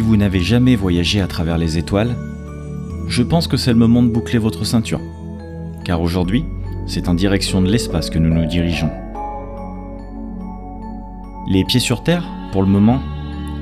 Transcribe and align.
si 0.00 0.06
vous 0.06 0.16
n'avez 0.16 0.40
jamais 0.40 0.76
voyagé 0.76 1.20
à 1.20 1.26
travers 1.26 1.58
les 1.58 1.76
étoiles, 1.76 2.16
je 3.06 3.22
pense 3.22 3.46
que 3.46 3.58
c'est 3.58 3.70
le 3.70 3.78
moment 3.78 4.02
de 4.02 4.08
boucler 4.08 4.38
votre 4.38 4.64
ceinture. 4.64 5.02
Car 5.84 6.00
aujourd'hui, 6.00 6.46
c'est 6.86 7.06
en 7.06 7.12
direction 7.12 7.60
de 7.60 7.70
l'espace 7.70 8.08
que 8.08 8.18
nous 8.18 8.32
nous 8.32 8.46
dirigeons. 8.46 8.88
Les 11.48 11.66
pieds 11.66 11.80
sur 11.80 12.02
terre, 12.02 12.26
pour 12.50 12.62
le 12.62 12.68
moment, 12.68 13.02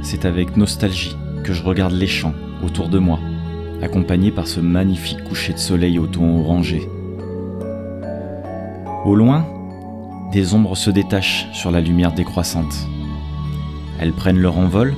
c'est 0.01 0.27
avec 0.27 0.57
nostalgie 0.57 1.17
que 1.43 1.53
je 1.53 1.65
regarde 1.65 1.95
les 1.95 2.07
champs 2.07 2.35
autour 2.65 2.89
de 2.89 3.01
moi, 3.01 3.19
accompagné 3.83 4.31
par 4.31 4.47
ce 4.47 4.61
magnifique 4.61 5.25
coucher 5.25 5.55
de 5.55 5.59
soleil 5.59 5.99
au 5.99 6.07
ton 6.07 6.39
orangé. 6.39 6.89
Au 9.05 9.17
loin, 9.17 9.45
des 10.31 10.55
ombres 10.55 10.77
se 10.77 10.91
détachent 10.91 11.49
sur 11.53 11.73
la 11.73 11.81
lumière 11.81 12.13
décroissante. 12.13 12.87
Elles 13.99 14.13
prennent 14.13 14.39
leur 14.39 14.57
envol, 14.57 14.95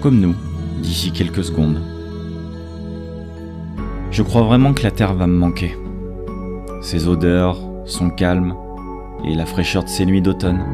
comme 0.00 0.18
nous, 0.18 0.34
d'ici 0.80 1.12
quelques 1.12 1.44
secondes. 1.44 1.80
Je 4.10 4.22
crois 4.22 4.42
vraiment 4.42 4.72
que 4.72 4.82
la 4.82 4.90
Terre 4.90 5.14
va 5.14 5.26
me 5.26 5.36
manquer. 5.36 5.76
Ses 6.80 7.08
odeurs, 7.08 7.58
son 7.84 8.10
calme 8.10 8.54
et 9.24 9.34
la 9.34 9.46
fraîcheur 9.46 9.84
de 9.84 9.88
ses 9.88 10.06
nuits 10.06 10.22
d'automne. 10.22 10.64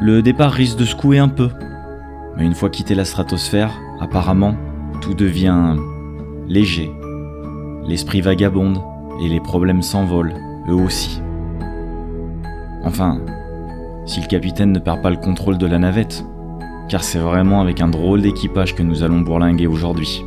Le 0.00 0.22
départ 0.22 0.52
risque 0.52 0.78
de 0.78 0.84
secouer 0.84 1.18
un 1.18 1.28
peu, 1.28 1.48
mais 2.36 2.44
une 2.44 2.54
fois 2.54 2.70
quitté 2.70 2.94
la 2.94 3.04
stratosphère, 3.04 3.72
apparemment, 4.00 4.54
tout 5.00 5.14
devient 5.14 5.76
léger. 6.46 6.92
L'esprit 7.86 8.20
vagabonde 8.20 8.80
et 9.22 9.28
les 9.28 9.40
problèmes 9.40 9.82
s'envolent, 9.82 10.34
eux 10.68 10.74
aussi. 10.74 11.20
Enfin, 12.84 13.20
si 14.06 14.20
le 14.20 14.26
capitaine 14.26 14.72
ne 14.72 14.78
perd 14.78 15.02
pas 15.02 15.10
le 15.10 15.16
contrôle 15.16 15.58
de 15.58 15.66
la 15.66 15.78
navette, 15.78 16.24
car 16.88 17.04
c'est 17.04 17.18
vraiment 17.18 17.60
avec 17.60 17.80
un 17.80 17.88
drôle 17.88 18.22
d'équipage 18.22 18.74
que 18.74 18.82
nous 18.82 19.02
allons 19.02 19.20
bourlinguer 19.20 19.66
aujourd'hui. 19.66 20.24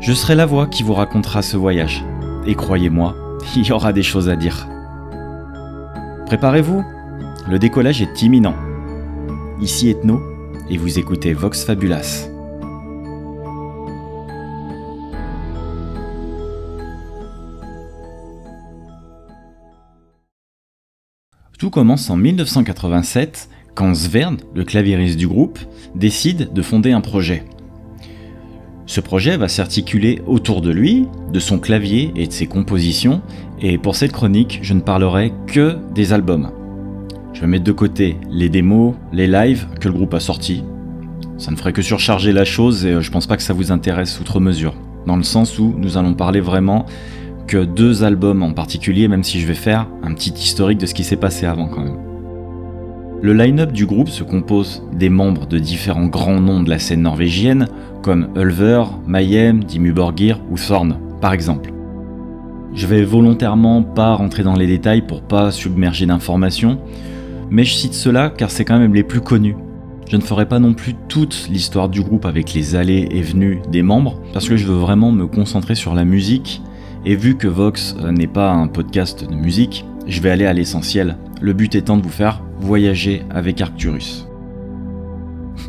Je 0.00 0.12
serai 0.12 0.34
la 0.34 0.46
voix 0.46 0.66
qui 0.66 0.82
vous 0.82 0.94
racontera 0.94 1.42
ce 1.42 1.56
voyage, 1.56 2.04
et 2.46 2.54
croyez-moi, 2.54 3.14
il 3.54 3.66
y 3.66 3.72
aura 3.72 3.92
des 3.92 4.02
choses 4.02 4.28
à 4.28 4.36
dire. 4.36 4.68
Préparez-vous, 6.26 6.82
le 7.48 7.58
décollage 7.58 8.02
est 8.02 8.22
imminent. 8.22 8.54
Ici 9.60 9.90
Ethno, 9.90 10.20
et 10.68 10.76
vous 10.76 10.98
écoutez 10.98 11.32
Vox 11.32 11.64
Fabulas. 11.64 12.28
Tout 21.58 21.70
commence 21.70 22.10
en 22.10 22.16
1987 22.16 23.48
quand 23.76 23.94
Svern, 23.94 24.38
le 24.54 24.64
claviériste 24.64 25.18
du 25.18 25.28
groupe, 25.28 25.58
décide 25.94 26.52
de 26.52 26.62
fonder 26.62 26.92
un 26.92 27.02
projet. 27.02 27.44
Ce 28.86 29.00
projet 29.00 29.36
va 29.36 29.48
s'articuler 29.48 30.22
autour 30.26 30.62
de 30.62 30.70
lui, 30.70 31.06
de 31.32 31.38
son 31.38 31.58
clavier 31.58 32.10
et 32.16 32.26
de 32.26 32.32
ses 32.32 32.46
compositions, 32.46 33.20
et 33.60 33.76
pour 33.76 33.94
cette 33.94 34.12
chronique, 34.12 34.60
je 34.62 34.72
ne 34.72 34.80
parlerai 34.80 35.32
que 35.46 35.76
des 35.94 36.14
albums. 36.14 36.50
Je 37.34 37.42
vais 37.42 37.46
mettre 37.46 37.64
de 37.64 37.72
côté 37.72 38.16
les 38.30 38.48
démos, 38.48 38.94
les 39.12 39.26
lives 39.26 39.66
que 39.78 39.88
le 39.88 39.94
groupe 39.94 40.14
a 40.14 40.20
sortis. 40.20 40.64
Ça 41.36 41.50
ne 41.50 41.56
ferait 41.56 41.74
que 41.74 41.82
surcharger 41.82 42.32
la 42.32 42.46
chose 42.46 42.86
et 42.86 43.02
je 43.02 43.10
pense 43.10 43.26
pas 43.26 43.36
que 43.36 43.42
ça 43.42 43.52
vous 43.52 43.72
intéresse 43.72 44.18
outre 44.18 44.40
mesure. 44.40 44.74
Dans 45.06 45.16
le 45.16 45.22
sens 45.22 45.58
où 45.58 45.74
nous 45.76 45.98
allons 45.98 46.14
parler 46.14 46.40
vraiment 46.40 46.86
que 47.46 47.62
deux 47.62 48.04
albums 48.04 48.42
en 48.42 48.52
particulier, 48.52 49.06
même 49.06 49.22
si 49.22 49.38
je 49.38 49.46
vais 49.46 49.54
faire 49.54 49.86
un 50.02 50.14
petit 50.14 50.30
historique 50.30 50.78
de 50.78 50.86
ce 50.86 50.94
qui 50.94 51.04
s'est 51.04 51.16
passé 51.16 51.44
avant 51.44 51.68
quand 51.68 51.82
même. 51.82 52.05
Le 53.22 53.32
line-up 53.32 53.72
du 53.72 53.86
groupe 53.86 54.10
se 54.10 54.22
compose 54.22 54.82
des 54.92 55.08
membres 55.08 55.46
de 55.46 55.58
différents 55.58 56.06
grands 56.06 56.38
noms 56.38 56.62
de 56.62 56.68
la 56.68 56.78
scène 56.78 57.00
norvégienne, 57.00 57.66
comme 58.02 58.28
Ulver, 58.36 58.84
Mayhem, 59.06 59.64
Dimmu 59.64 59.92
Borgir 59.92 60.38
ou 60.50 60.58
Thorn, 60.58 60.98
par 61.20 61.32
exemple. 61.32 61.72
Je 62.74 62.86
vais 62.86 63.02
volontairement 63.02 63.82
pas 63.82 64.14
rentrer 64.14 64.42
dans 64.42 64.54
les 64.54 64.66
détails 64.66 65.00
pour 65.00 65.22
pas 65.22 65.50
submerger 65.50 66.04
d'informations, 66.04 66.78
mais 67.48 67.64
je 67.64 67.74
cite 67.74 67.94
cela 67.94 68.28
car 68.28 68.50
c'est 68.50 68.66
quand 68.66 68.78
même 68.78 68.94
les 68.94 69.02
plus 69.02 69.22
connus. 69.22 69.56
Je 70.10 70.16
ne 70.16 70.22
ferai 70.22 70.46
pas 70.46 70.58
non 70.58 70.74
plus 70.74 70.94
toute 71.08 71.48
l'histoire 71.50 71.88
du 71.88 72.02
groupe 72.02 72.26
avec 72.26 72.52
les 72.52 72.76
allées 72.76 73.08
et 73.10 73.22
venues 73.22 73.62
des 73.72 73.82
membres, 73.82 74.20
parce 74.34 74.46
que 74.46 74.58
je 74.58 74.66
veux 74.66 74.76
vraiment 74.76 75.10
me 75.10 75.26
concentrer 75.26 75.74
sur 75.74 75.94
la 75.94 76.04
musique 76.04 76.60
et 77.06 77.16
vu 77.16 77.36
que 77.36 77.48
Vox 77.48 77.96
n'est 77.96 78.26
pas 78.26 78.52
un 78.52 78.66
podcast 78.68 79.28
de 79.28 79.34
musique, 79.34 79.86
je 80.06 80.20
vais 80.20 80.30
aller 80.30 80.46
à 80.46 80.52
l'essentiel, 80.52 81.16
le 81.40 81.52
but 81.52 81.74
étant 81.74 81.96
de 81.96 82.02
vous 82.02 82.10
faire 82.10 82.42
voyager 82.60 83.22
avec 83.30 83.60
Arcturus. 83.60 84.26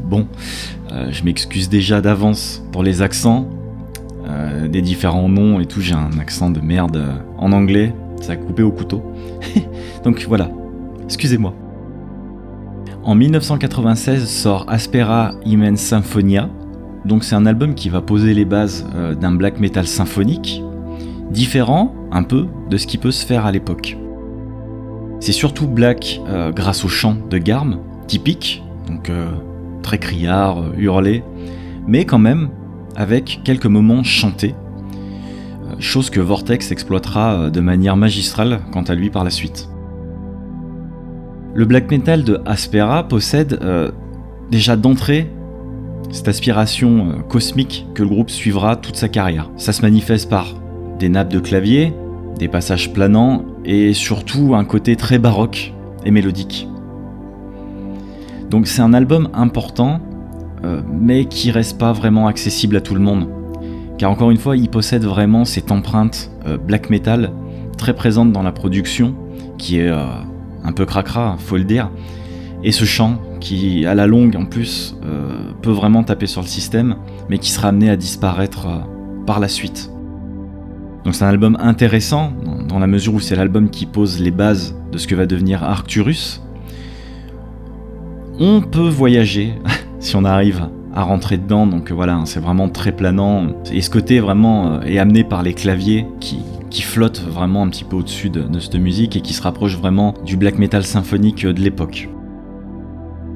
Bon, 0.03 0.28
euh, 0.92 1.12
je 1.12 1.24
m'excuse 1.24 1.70
déjà 1.70 2.02
d'avance 2.02 2.64
pour 2.72 2.84
les 2.84 3.02
accents, 3.02 3.50
euh, 4.28 4.68
des 4.68 4.81
différents 4.81 5.30
noms 5.30 5.59
et 5.59 5.66
tout, 5.66 5.81
j'ai 5.81 5.96
un 5.96 6.20
accent 6.20 6.50
de 6.50 6.59
merde 6.59 7.03
en 7.38 7.52
anglais, 7.52 7.94
ça 8.22 8.34
a 8.34 8.36
coupé 8.36 8.64
au 8.64 8.72
couteau. 8.72 9.02
Donc 10.03 10.25
voilà, 10.28 10.50
excusez-moi. 11.06 11.54
En 13.04 13.16
1996 13.16 14.28
sort 14.28 14.66
Aspera 14.68 15.34
Immense 15.46 15.80
Symphonia, 15.80 16.50
donc 17.06 17.24
c'est 17.24 17.36
un 17.36 17.46
album 17.46 17.74
qui 17.74 17.88
va 17.88 18.02
poser 18.02 18.34
les 18.34 18.44
bases 18.44 18.86
d'un 19.22 19.31
black 19.31 19.62
metal 19.62 19.88
symphonique, 19.88 20.62
différent 21.31 21.96
un 22.12 22.24
peu 22.24 22.48
de 22.69 22.75
ce 22.75 22.86
qui 22.86 22.98
peut 22.98 23.12
se 23.12 23.25
faire 23.25 23.46
à 23.46 23.54
l'époque. 23.54 23.98
C'est 25.19 25.31
surtout 25.31 25.67
black 25.67 26.22
euh, 26.28 26.51
grâce 26.51 26.85
au 26.85 26.88
chant 26.88 27.17
de 27.29 27.38
Garm, 27.38 27.79
typique, 28.07 28.63
donc 28.88 29.09
euh, 29.09 29.31
très 29.81 29.97
criard, 29.97 30.59
euh, 30.59 30.73
hurlé, 30.78 31.23
mais 31.88 32.05
quand 32.05 32.19
même 32.19 32.50
avec 32.95 33.41
quelques 33.44 33.66
moments 33.66 34.03
chantés, 34.03 34.56
chose 35.79 36.09
que 36.09 36.19
Vortex 36.19 36.72
exploitera 36.72 37.50
de 37.51 37.61
manière 37.61 37.95
magistrale 37.95 38.61
quant 38.72 38.83
à 38.83 38.95
lui 38.95 39.09
par 39.09 39.23
la 39.23 39.29
suite. 39.29 39.69
Le 41.53 41.66
black 41.66 41.91
metal 41.91 42.23
de 42.23 42.39
Aspera 42.45 43.07
possède 43.07 43.59
déjà 44.50 44.75
d'entrée 44.75 45.29
cette 46.09 46.27
aspiration 46.27 47.22
cosmique 47.29 47.85
que 47.94 48.01
le 48.01 48.09
groupe 48.09 48.31
suivra 48.31 48.75
toute 48.75 48.95
sa 48.95 49.09
carrière. 49.09 49.51
Ça 49.57 49.73
se 49.73 49.83
manifeste 49.83 50.29
par 50.29 50.56
des 50.97 51.09
nappes 51.09 51.31
de 51.31 51.39
clavier, 51.39 51.94
des 52.39 52.47
passages 52.47 52.91
planants 52.91 53.45
et 53.67 53.94
surtout 53.94 54.55
un 54.55 54.63
côté 54.63 54.95
très 54.95 55.19
baroque 55.19 55.73
et 56.05 56.09
mélodique. 56.09 56.67
Donc 58.50 58.66
c'est 58.66 58.81
un 58.81 58.94
album 58.94 59.29
important, 59.33 60.00
euh, 60.63 60.81
mais 60.89 61.25
qui 61.25 61.51
reste 61.51 61.77
pas 61.77 61.91
vraiment 61.91 62.27
accessible 62.27 62.77
à 62.77 62.81
tout 62.81 62.95
le 62.95 63.01
monde. 63.01 63.27
Car 63.97 64.09
encore 64.09 64.31
une 64.31 64.38
fois, 64.38 64.56
il 64.56 64.69
possède 64.69 65.03
vraiment 65.03 65.44
cette 65.44 65.72
empreinte 65.72 66.31
euh, 66.47 66.57
black 66.57 66.89
metal 66.89 67.31
très 67.77 67.94
présente 67.94 68.31
dans 68.31 68.41
la 68.41 68.53
production, 68.53 69.16
qui 69.57 69.79
est 69.79 69.89
euh, 69.89 70.06
un 70.63 70.72
peu 70.72 70.85
cracra, 70.85 71.35
faut 71.38 71.57
le 71.57 71.66
dire. 71.66 71.91
Et 72.63 72.72
ce 72.72 72.85
chant, 72.85 73.19
qui 73.41 73.85
à 73.85 73.94
la 73.94 74.07
longue 74.07 74.35
en 74.35 74.45
plus 74.45 74.97
peut 75.61 75.72
vraiment 75.72 76.03
taper 76.03 76.25
sur 76.25 76.41
le 76.41 76.47
système, 76.47 76.95
mais 77.29 77.38
qui 77.38 77.51
sera 77.51 77.67
amené 77.67 77.88
à 77.88 77.95
disparaître 77.95 78.67
par 79.27 79.39
la 79.39 79.47
suite. 79.47 79.91
Donc 81.07 81.16
c'est 81.16 81.23
un 81.23 81.29
album 81.29 81.57
intéressant, 81.62 82.34
dans 82.68 82.79
la 82.79 82.85
mesure 82.85 83.13
où 83.13 83.22
c'est 83.22 83.38
l'album 83.38 83.69
qui 83.69 83.85
pose 83.85 84.19
les 84.19 84.29
bases 84.29 84.75
de 84.91 84.97
ce 84.97 85.07
que 85.07 85.16
va 85.16 85.25
devenir 85.25 85.63
Arcturus. 85.63 86.44
On 88.41 88.59
peut 88.59 88.90
voyager 88.90 89.53
si 90.01 90.18
on 90.18 90.25
arrive 90.25 90.68
à 90.94 91.03
rentrer 91.03 91.38
dedans, 91.38 91.66
donc 91.66 91.94
voilà, 91.94 92.19
c'est 92.25 92.42
vraiment 92.42 92.68
très 92.68 92.92
planant. 92.92 93.48
Et 93.71 93.80
ce 93.80 93.89
côté 93.89 94.19
vraiment 94.19 94.68
euh, 94.68 94.81
est 94.81 95.00
amené 95.00 95.24
par 95.24 95.44
les 95.44 95.54
claviers 95.54 96.06
qui, 96.19 96.39
qui 96.69 96.81
flottent 96.81 97.21
vraiment 97.21 97.63
un 97.63 97.69
petit 97.69 97.86
peu 97.86 97.95
au-dessus 97.95 98.30
de, 98.30 98.59
cette 98.59 98.75
musique 98.75 99.15
et 99.15 99.21
qui 99.21 99.31
se 99.31 99.42
rapproche 99.42 99.77
vraiment 99.77 100.13
du 100.25 100.36
black 100.36 100.59
metal 100.59 100.83
symphonique 100.83 101.45
de 101.45 101.62
l'époque. 101.62 102.09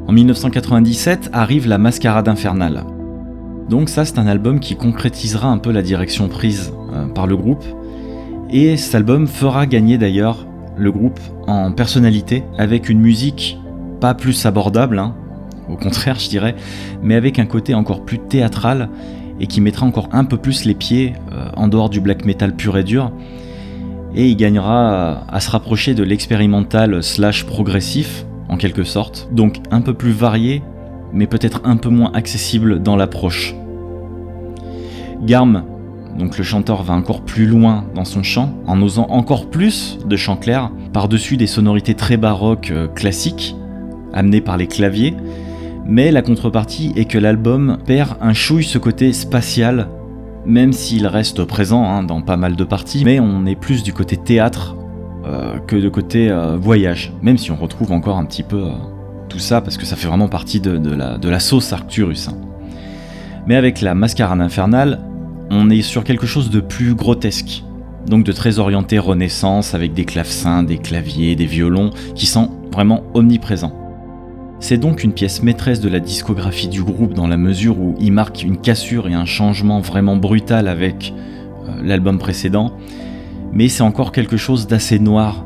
En 0.10 0.12
1997 0.12 1.30
arrive 1.32 1.70
la 1.70 1.78
Mascarade 1.78 2.28
Infernale. 2.28 2.84
Donc 3.70 3.88
ça 3.88 4.04
c'est 4.04 4.20
un 4.20 4.28
album 4.28 4.60
qui 4.60 4.76
concrétisera 4.76 5.48
un 5.48 5.58
peu 5.58 5.72
la 5.72 5.82
direction 5.82 6.28
prise 6.28 6.74
euh, 6.74 6.81
par 7.14 7.28
le 7.28 7.38
groupe. 7.38 7.64
Et 8.50 8.76
cet 8.78 8.96
album 8.96 9.28
fera 9.28 9.66
gagner 9.66 9.98
d'ailleurs 9.98 10.46
le 10.78 10.92
groupe 10.92 11.20
en 11.48 11.72
personnalité 11.72 12.44
avec 12.58 12.90
une 12.90 13.00
musique 13.00 13.58
pas 14.00 14.14
plus 14.14 14.46
abordable, 14.46 15.00
hein, 15.00 15.16
au 15.70 15.78
contraire 15.78 16.20
je 16.20 16.28
dirais, 16.28 16.56
mais 17.02 17.16
avec 17.16 17.40
un 17.40 17.46
côté 17.46 17.74
encore 17.74 18.04
plus 18.04 18.20
théâtral 18.20 18.90
et 19.40 19.48
qui 19.48 19.62
mettra 19.62 19.86
encore 19.86 20.10
un 20.12 20.26
peu 20.26 20.38
plus 20.38 20.66
les 20.66 20.74
pieds 20.74 21.14
euh, 21.32 21.50
en 21.56 21.68
dehors 21.68 21.90
du 21.90 22.02
black 22.02 22.26
metal 22.26 22.56
pur 22.56 22.78
et 22.78 22.84
dur. 22.84 23.12
Et 24.14 24.28
il 24.28 24.36
gagnera 24.36 25.26
à 25.30 25.40
se 25.40 25.50
rapprocher 25.50 25.94
de 25.94 26.04
l'expérimental 26.04 27.02
slash 27.02 27.46
progressif 27.46 28.26
en 28.50 28.58
quelque 28.58 28.84
sorte, 28.84 29.30
donc 29.32 29.60
un 29.72 29.80
peu 29.80 29.94
plus 29.94 30.12
varié, 30.12 30.62
mais 31.14 31.28
peut-être 31.28 31.62
un 31.64 31.78
peu 31.78 31.90
moins 31.90 32.12
accessible 32.14 32.84
dans 32.84 32.98
l'approche. 32.98 33.56
Garm, 35.22 35.64
donc 36.18 36.38
le 36.38 36.44
chanteur 36.44 36.84
va 36.84 36.94
encore 36.94 37.22
plus 37.22 37.46
loin 37.46 37.86
dans 37.96 38.06
son 38.06 38.24
chant, 38.24 38.54
en 38.68 38.82
osant 38.82 39.08
encore 39.10 39.50
plus 39.50 39.98
de 40.06 40.16
chant 40.16 40.36
clair, 40.36 40.72
par-dessus 40.94 41.38
des 41.38 41.48
sonorités 41.48 41.94
très 41.96 42.18
baroques 42.18 42.72
euh, 42.72 42.88
classiques, 42.88 43.56
amenées 44.14 44.42
par 44.42 44.58
les 44.58 44.68
claviers, 44.68 45.16
Mais 45.86 46.12
la 46.12 46.22
contrepartie 46.22 46.94
est 46.96 47.06
que 47.06 47.18
l'album 47.18 47.78
perd 47.86 48.16
un 48.22 48.34
chouille 48.34 48.64
ce 48.64 48.78
côté 48.78 49.14
spatial, 49.14 49.88
même 50.46 50.74
s'il 50.74 51.08
reste 51.08 51.44
présent 51.44 51.84
hein, 51.84 52.04
dans 52.04 52.22
pas 52.22 52.38
mal 52.38 52.56
de 52.56 52.64
parties, 52.64 53.04
mais 53.04 53.20
on 53.20 53.46
est 53.46 53.56
plus 53.56 53.84
du 53.84 53.94
côté 53.94 54.18
théâtre 54.18 54.76
euh, 55.26 55.60
que 55.60 55.76
de 55.76 55.90
côté 55.90 56.30
euh, 56.30 56.58
voyage, 56.58 57.14
même 57.22 57.38
si 57.38 57.52
on 57.52 57.56
retrouve 57.56 57.92
encore 57.92 58.18
un 58.18 58.26
petit 58.26 58.44
peu 58.44 58.70
tout 59.30 59.40
ça, 59.40 59.62
parce 59.62 59.78
que 59.78 59.86
ça 59.86 59.96
fait 59.96 60.08
vraiment 60.08 60.28
partie 60.28 60.60
de, 60.60 61.28
la, 61.30 61.40
sauce 61.40 61.72
Arcturus. 61.74 62.28
Hein. 62.28 62.38
Mais 63.48 63.56
avec 63.56 63.82
la 63.82 63.96
mascarade 63.96 64.42
infernale, 64.42 65.00
on 65.52 65.70
est 65.70 65.82
sur 65.82 66.06
quelque 66.06 66.26
chose 66.26 66.50
de 66.50 66.62
plus 66.62 66.96
grotesque, 66.96 67.64
donc 68.08 68.24
de 68.24 68.32
très 68.32 68.58
orienté 68.58 68.98
renaissance, 68.98 69.74
avec 69.76 69.94
des 69.94 70.06
clavecins, 70.06 70.64
des 70.64 70.78
claviers, 70.78 71.36
des 71.36 71.46
violons, 71.46 71.90
qui 72.16 72.26
sont 72.26 72.50
vraiment 72.72 73.04
omniprésents. 73.14 73.78
C'est 74.62 74.78
donc 74.78 75.04
une 75.04 75.12
pièce 75.12 75.44
maîtresse 75.44 75.82
de 75.82 75.90
la 75.90 76.00
discographie 76.00 76.70
du 76.70 76.82
groupe 76.84 77.14
dans 77.14 77.28
la 77.28 77.36
mesure 77.36 77.80
où 77.80 77.96
il 78.00 78.14
marque 78.14 78.44
une 78.44 78.58
cassure 78.58 79.10
et 79.10 79.14
un 79.14 79.26
changement 79.26 79.82
vraiment 79.82 80.16
brutal 80.16 80.70
avec 80.70 81.14
l'album 81.84 82.18
précédent, 82.18 82.72
mais 83.52 83.68
c'est 83.68 83.84
encore 83.84 84.14
quelque 84.14 84.38
chose 84.38 84.68
d'assez 84.68 85.00
noir 85.00 85.46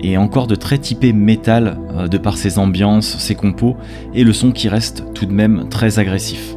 et 0.00 0.16
encore 0.16 0.46
de 0.46 0.54
très 0.54 0.78
typé 0.78 1.12
métal 1.12 1.78
euh, 1.92 2.08
de 2.08 2.18
par 2.18 2.36
ses 2.36 2.58
ambiances, 2.58 3.18
ses 3.18 3.34
compos 3.34 3.76
et 4.14 4.24
le 4.24 4.32
son 4.32 4.52
qui 4.52 4.68
reste 4.68 5.04
tout 5.14 5.26
de 5.26 5.32
même 5.32 5.68
très 5.68 5.98
agressif. 5.98 6.56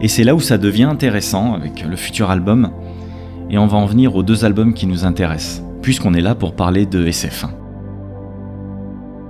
Et 0.00 0.08
c'est 0.08 0.24
là 0.24 0.34
où 0.34 0.40
ça 0.40 0.58
devient 0.58 0.84
intéressant 0.84 1.54
avec 1.54 1.84
le 1.84 1.96
futur 1.96 2.30
album, 2.30 2.70
et 3.50 3.58
on 3.58 3.66
va 3.66 3.78
en 3.78 3.86
venir 3.86 4.16
aux 4.16 4.22
deux 4.22 4.44
albums 4.44 4.74
qui 4.74 4.86
nous 4.86 5.04
intéressent, 5.04 5.62
puisqu'on 5.82 6.14
est 6.14 6.20
là 6.20 6.34
pour 6.34 6.54
parler 6.54 6.86
de 6.86 7.06
SF1. 7.06 7.48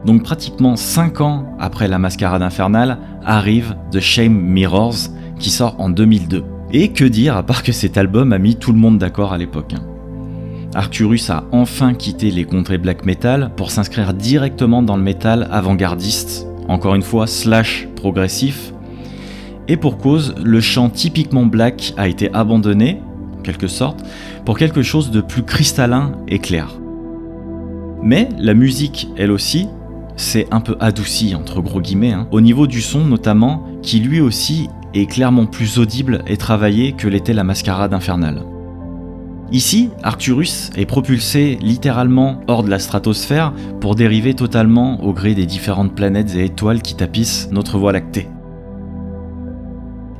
Donc 0.05 0.23
pratiquement 0.23 0.77
5 0.77 1.21
ans 1.21 1.57
après 1.59 1.89
la 1.89 1.99
mascarade 1.99 2.43
infernale 2.43 2.99
arrive 3.25 3.77
The 3.91 4.01
Shame 4.01 4.39
Mirrors 4.41 5.11
qui 5.39 5.51
sort 5.51 5.77
en 5.79 5.91
2002. 5.91 6.45
Et 6.73 6.89
que 6.89 7.05
dire 7.05 7.37
à 7.37 7.43
part 7.43 7.63
que 7.63 7.73
cet 7.73 7.97
album 7.99 8.33
a 8.33 8.39
mis 8.39 8.57
tout 8.57 8.73
le 8.73 8.79
monde 8.79 8.99
d'accord 8.99 9.33
à 9.33 9.39
l'époque. 9.39 9.75
Hein. 9.75 9.83
Arcturus 10.75 11.31
a 11.31 11.45
enfin 11.53 11.95
quitté 11.95 12.31
les 12.31 12.45
contrées 12.45 12.79
black 12.79 13.05
metal 13.05 13.51
pour 13.57 13.71
s'inscrire 13.71 14.15
directement 14.15 14.83
dans 14.83 14.97
le 14.97 15.03
métal 15.03 15.49
avant-gardiste, 15.51 16.47
encore 16.69 16.95
une 16.95 17.03
fois 17.03 17.27
slash 17.27 17.89
progressif. 17.97 18.73
Et 19.69 19.77
pour 19.77 19.99
cause, 19.99 20.35
le 20.43 20.61
chant 20.61 20.89
typiquement 20.89 21.47
black 21.47 21.93
a 21.97 22.09
été 22.09 22.33
abandonné, 22.33 23.01
en 23.39 23.43
quelque 23.43 23.67
sorte, 23.67 24.05
pour 24.45 24.59
quelque 24.59 24.83
chose 24.83 25.11
de 25.11 25.21
plus 25.21 25.43
cristallin 25.43 26.13
et 26.29 26.39
clair. 26.39 26.79
Mais 28.03 28.29
la 28.39 28.55
musique, 28.55 29.09
elle 29.17 29.33
aussi, 29.33 29.67
c'est 30.17 30.47
un 30.53 30.61
peu 30.61 30.77
adouci, 30.81 31.35
entre 31.35 31.61
gros 31.61 31.81
guillemets, 31.81 32.13
hein, 32.13 32.29
au 32.31 32.41
niveau 32.41 32.67
du 32.67 32.81
son 32.81 33.05
notamment, 33.05 33.65
qui 33.83 34.01
lui 34.01 34.21
aussi 34.21 34.69
est 34.95 35.07
clairement 35.07 35.47
plus 35.47 35.79
audible 35.79 36.23
et 36.27 36.37
travaillé 36.37 36.93
que 36.93 37.09
l'était 37.09 37.35
la 37.35 37.45
mascarade 37.45 37.93
infernale. 37.93 38.43
Ici, 39.53 39.91
Arcturus 40.03 40.71
est 40.77 40.87
propulsé 40.87 41.59
littéralement 41.61 42.41
hors 42.49 42.65
de 42.65 42.71
la 42.71 42.81
stratosphère 42.81 43.53
pour 43.81 43.95
dériver 43.95 44.35
totalement 44.35 45.05
au 45.05 45.13
gré 45.13 45.35
des 45.35 45.47
différentes 45.47 45.95
planètes 45.95 46.35
et 46.35 46.45
étoiles 46.47 46.83
qui 46.83 46.97
tapissent 46.97 47.49
notre 47.53 47.79
Voie 47.79 47.93
lactée. 47.93 48.29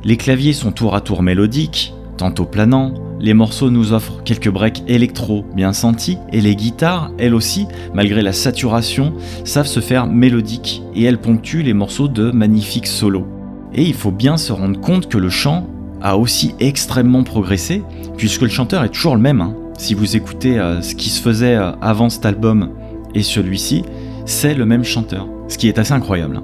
Les 0.07 0.15
claviers 0.15 0.53
sont 0.53 0.71
tour 0.71 0.95
à 0.95 1.01
tour 1.01 1.21
mélodiques, 1.21 1.93
tantôt 2.15 2.45
planants, 2.45 2.93
les 3.19 3.33
morceaux 3.33 3.69
nous 3.69 3.91
offrent 3.91 4.23
quelques 4.23 4.47
breaks 4.47 4.81
électro 4.87 5.43
bien 5.53 5.73
sentis, 5.73 6.17
et 6.31 6.39
les 6.39 6.55
guitares, 6.55 7.11
elles 7.17 7.35
aussi, 7.35 7.67
malgré 7.93 8.21
la 8.21 8.31
saturation, 8.31 9.15
savent 9.43 9.67
se 9.67 9.81
faire 9.81 10.07
mélodiques, 10.07 10.81
et 10.95 11.03
elles 11.03 11.17
ponctuent 11.17 11.61
les 11.61 11.73
morceaux 11.73 12.07
de 12.07 12.31
magnifiques 12.31 12.87
solos. 12.87 13.27
Et 13.73 13.83
il 13.83 13.93
faut 13.93 14.11
bien 14.11 14.37
se 14.37 14.53
rendre 14.53 14.79
compte 14.79 15.09
que 15.09 15.17
le 15.17 15.29
chant 15.29 15.67
a 16.01 16.15
aussi 16.17 16.55
extrêmement 16.61 17.23
progressé, 17.23 17.83
puisque 18.15 18.43
le 18.43 18.47
chanteur 18.47 18.85
est 18.85 18.93
toujours 18.93 19.15
le 19.15 19.21
même. 19.21 19.41
Hein. 19.41 19.55
Si 19.77 19.93
vous 19.93 20.15
écoutez 20.15 20.57
euh, 20.57 20.81
ce 20.81 20.95
qui 20.95 21.09
se 21.09 21.21
faisait 21.21 21.57
euh, 21.57 21.73
avant 21.81 22.09
cet 22.09 22.25
album 22.25 22.69
et 23.13 23.23
celui-ci, 23.23 23.83
c'est 24.25 24.53
le 24.53 24.65
même 24.65 24.85
chanteur, 24.85 25.27
ce 25.49 25.57
qui 25.57 25.67
est 25.67 25.79
assez 25.79 25.91
incroyable. 25.91 26.39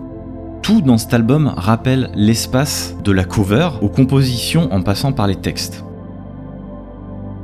Tout 0.63 0.79
dans 0.79 0.97
cet 0.97 1.13
album 1.13 1.53
rappelle 1.57 2.09
l'espace 2.15 2.95
de 3.03 3.11
la 3.11 3.25
cover 3.25 3.67
aux 3.81 3.89
compositions 3.89 4.71
en 4.71 4.81
passant 4.81 5.11
par 5.11 5.27
les 5.27 5.35
textes. 5.35 5.83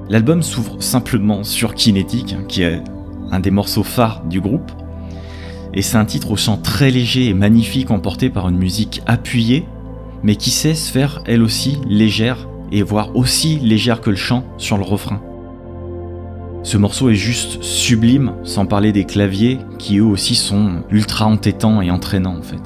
L'album 0.07 0.41
s'ouvre 0.41 0.81
simplement 0.81 1.43
sur 1.43 1.75
Kinetic, 1.75 2.37
qui 2.47 2.63
est 2.63 2.81
un 3.29 3.41
des 3.41 3.51
morceaux 3.51 3.83
phares 3.83 4.23
du 4.23 4.39
groupe, 4.39 4.71
et 5.73 5.81
c'est 5.81 5.97
un 5.97 6.05
titre 6.05 6.31
au 6.31 6.37
chant 6.37 6.55
très 6.55 6.91
léger 6.91 7.27
et 7.27 7.33
magnifique 7.33 7.91
emporté 7.91 8.29
par 8.29 8.47
une 8.47 8.57
musique 8.57 9.01
appuyée 9.05 9.67
mais 10.23 10.37
qui 10.37 10.49
sait 10.49 10.73
se 10.73 10.89
faire 10.89 11.21
elle 11.25 11.43
aussi 11.43 11.77
légère 11.87 12.47
et 12.71 12.83
voire 12.83 13.15
aussi 13.17 13.59
légère 13.59 13.99
que 13.99 14.09
le 14.09 14.15
chant 14.15 14.45
sur 14.57 14.77
le 14.77 14.83
refrain. 14.83 15.21
Ce 16.63 16.77
morceau 16.77 17.09
est 17.09 17.15
juste 17.15 17.63
sublime, 17.63 18.33
sans 18.43 18.65
parler 18.65 18.93
des 18.93 19.05
claviers 19.05 19.59
qui 19.77 19.97
eux 19.97 20.05
aussi 20.05 20.35
sont 20.35 20.83
ultra 20.89 21.25
entêtants 21.25 21.81
et 21.81 21.91
entraînants 21.91 22.37
en 22.37 22.41
fait. 22.41 22.61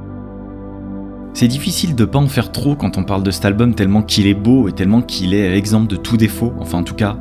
C'est 1.33 1.47
difficile 1.47 1.95
de 1.95 2.06
pas 2.06 2.19
en 2.19 2.27
faire 2.27 2.51
trop 2.51 2.75
quand 2.75 2.97
on 3.00 3.03
parle 3.03 3.24
de 3.24 3.31
cet 3.31 3.45
album 3.45 3.74
tellement 3.74 4.03
qu'il 4.03 4.27
est 4.27 4.35
beau 4.35 4.68
et 4.68 4.71
tellement 4.71 5.01
qu'il 5.01 5.33
est 5.33 5.57
exemple 5.57 5.88
de 5.88 5.95
tout 5.95 6.15
défaut, 6.15 6.53
enfin 6.59 6.80
en 6.80 6.83
tout 6.83 6.94
cas 6.94 7.18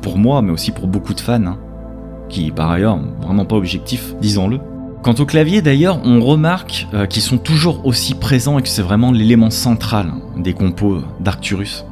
pour 0.00 0.18
moi 0.18 0.42
mais 0.42 0.50
aussi 0.50 0.72
pour 0.72 0.88
beaucoup 0.88 1.14
de 1.14 1.20
fans, 1.20 1.46
hein, 1.46 1.58
qui 2.28 2.50
par 2.50 2.72
ailleurs 2.72 2.98
vraiment 3.20 3.44
pas 3.44 3.54
objectifs, 3.54 4.14
disons-le. 4.20 4.58
Quant 5.02 5.14
au 5.14 5.26
clavier 5.26 5.62
d'ailleurs, 5.62 6.00
on 6.04 6.20
remarque 6.20 6.88
euh, 6.92 7.06
qu'ils 7.06 7.22
sont 7.22 7.38
toujours 7.38 7.86
aussi 7.86 8.14
présents 8.14 8.58
et 8.58 8.62
que 8.62 8.68
c'est 8.68 8.82
vraiment 8.82 9.12
l'élément 9.12 9.50
central 9.50 10.12
des 10.36 10.54
compos 10.54 10.98
d'Arcturus. 11.20 11.84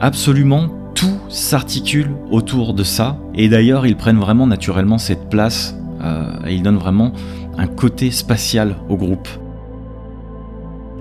Absolument 0.00 0.68
tout 0.94 1.18
s'articule 1.28 2.10
autour 2.32 2.74
de 2.74 2.82
ça, 2.82 3.16
et 3.34 3.48
d'ailleurs 3.48 3.86
ils 3.86 3.96
prennent 3.96 4.18
vraiment 4.18 4.46
naturellement 4.48 4.98
cette 4.98 5.28
place, 5.28 5.76
euh, 6.02 6.32
et 6.46 6.54
ils 6.54 6.62
donnent 6.62 6.78
vraiment 6.78 7.12
un 7.58 7.68
côté 7.68 8.10
spatial 8.10 8.74
au 8.88 8.96
groupe. 8.96 9.28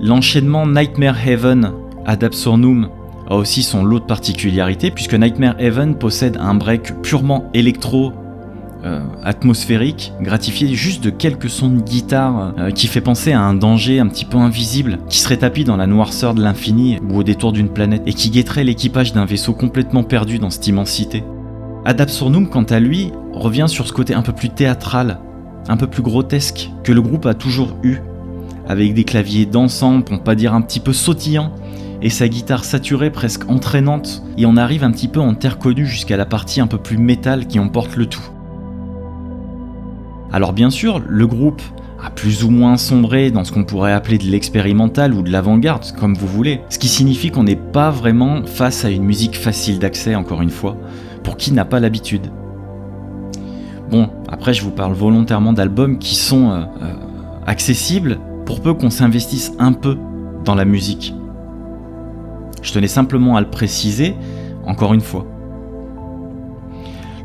L'enchaînement 0.02 0.66
Nightmare 0.66 1.28
Heaven 1.28 1.74
absurnum 2.06 2.90
a 3.30 3.36
aussi 3.36 3.64
son 3.64 3.84
lot 3.84 4.00
de 4.00 4.06
particularités, 4.06 4.92
puisque 4.92 5.14
Nightmare 5.14 5.56
Heaven 5.60 5.96
possède 5.96 6.38
un 6.40 6.56
break 6.56 7.02
purement 7.02 7.50
électro 7.54 8.14
euh, 8.86 9.02
atmosphérique, 9.24 10.14
gratifié 10.22 10.74
juste 10.74 11.04
de 11.04 11.10
quelques 11.10 11.50
sons 11.50 11.68
de 11.68 11.82
guitare 11.82 12.54
euh, 12.58 12.72
qui 12.72 12.88
fait 12.88 13.02
penser 13.02 13.34
à 13.34 13.42
un 13.42 13.54
danger 13.54 14.00
un 14.00 14.08
petit 14.08 14.24
peu 14.24 14.38
invisible 14.38 15.00
qui 15.10 15.18
serait 15.18 15.36
tapis 15.36 15.66
dans 15.66 15.76
la 15.76 15.86
noirceur 15.86 16.34
de 16.34 16.42
l'infini 16.42 16.98
ou 17.10 17.18
au 17.18 17.24
détour 17.24 17.52
d'une 17.52 17.68
planète 17.68 18.04
et 18.06 18.14
qui 18.14 18.30
guetterait 18.30 18.64
l'équipage 18.64 19.12
d'un 19.12 19.26
vaisseau 19.26 19.52
complètement 19.52 20.04
perdu 20.04 20.40
dans 20.40 20.50
cette 20.50 20.68
immensité. 20.68 21.26
Ad 21.84 22.00
Absurdum, 22.00 22.48
quant 22.48 22.64
à 22.64 22.80
lui, 22.80 23.12
revient 23.34 23.66
sur 23.68 23.86
ce 23.86 23.92
côté 23.92 24.14
un 24.14 24.22
peu 24.22 24.32
plus 24.32 24.50
théâtral, 24.50 25.20
un 25.68 25.76
peu 25.76 25.88
plus 25.88 26.02
grotesque 26.02 26.72
que 26.86 26.94
le 26.94 27.02
groupe 27.02 27.26
a 27.26 27.34
toujours 27.34 27.76
eu, 27.84 28.00
avec 28.70 28.94
des 28.94 29.04
claviers 29.04 29.46
dansants, 29.46 30.02
pour 30.02 30.16
ne 30.16 30.22
pas 30.22 30.36
dire 30.36 30.54
un 30.54 30.62
petit 30.62 30.80
peu 30.80 30.94
sautillants, 30.94 31.52
et 32.02 32.10
sa 32.10 32.30
guitare 32.30 32.64
saturée 32.64 33.10
presque 33.10 33.50
entraînante, 33.50 34.24
et 34.38 34.46
on 34.46 34.56
arrive 34.56 34.84
un 34.84 34.92
petit 34.92 35.10
peu 35.10 35.20
en 35.20 35.34
terre 35.34 35.58
connue 35.58 35.88
jusqu'à 35.88 36.16
la 36.16 36.26
partie 36.26 36.62
un 36.62 36.68
peu 36.68 36.78
plus 36.78 36.98
métal 36.98 37.48
qui 37.48 37.60
emporte 37.60 37.98
le 37.98 38.06
tout. 38.06 38.30
Alors 40.32 40.54
bien 40.54 40.70
sûr, 40.70 41.02
le 41.06 41.28
groupe 41.28 41.62
a 42.02 42.12
plus 42.12 42.44
ou 42.44 42.52
moins 42.52 42.78
sombré 42.78 43.32
dans 43.32 43.44
ce 43.44 43.52
qu'on 43.52 43.66
pourrait 43.66 43.92
appeler 43.92 44.20
de 44.20 44.26
l'expérimental 44.26 45.14
ou 45.14 45.24
de 45.24 45.32
l'avant-garde, 45.32 45.92
comme 46.00 46.14
vous 46.14 46.28
voulez. 46.28 46.62
Ce 46.70 46.78
qui 46.78 46.88
signifie 46.88 47.32
qu'on 47.32 47.44
n'est 47.44 47.56
pas 47.56 47.90
vraiment 47.90 48.46
face 48.46 48.86
à 48.86 48.90
une 48.92 49.04
musique 49.04 49.36
facile 49.36 49.80
d'accès, 49.80 50.16
encore 50.16 50.44
une 50.44 50.52
fois, 50.52 50.78
pour 51.24 51.36
qui 51.36 51.52
n'a 51.52 51.66
pas 51.66 51.80
l'habitude. 51.80 52.32
Bon, 53.90 54.10
après 54.32 54.54
je 54.54 54.62
vous 54.62 54.72
parle 54.72 54.94
volontairement 54.94 55.54
d'albums 55.54 55.98
qui 55.98 56.14
sont 56.14 56.52
euh, 56.52 56.62
euh, 56.84 56.94
accessibles 57.48 58.20
pour 58.50 58.62
peu 58.62 58.74
qu'on 58.74 58.90
s'investisse 58.90 59.54
un 59.60 59.74
peu 59.74 59.96
dans 60.44 60.56
la 60.56 60.66
musique. 60.66 61.14
Je 62.64 62.74
tenais 62.74 62.88
simplement 62.88 63.38
à 63.38 63.42
le 63.42 63.50
préciser, 63.52 64.16
encore 64.66 64.96
une 64.96 65.02
fois. 65.02 65.28